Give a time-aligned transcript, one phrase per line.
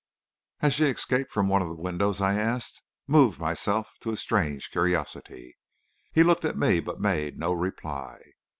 [0.61, 4.71] "'Has she escaped from one of the windows?' I asked, moved myself to a strange
[4.71, 5.59] curiosity.
[6.11, 8.19] "He looked at me, but made no reply.